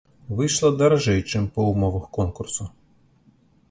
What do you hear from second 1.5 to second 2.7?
па ўмовах конкурсу.